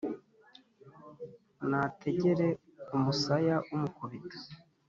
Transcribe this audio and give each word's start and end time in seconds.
Nategere 1.69 2.47
umusaya 2.95 3.55
umukubita, 3.73 4.37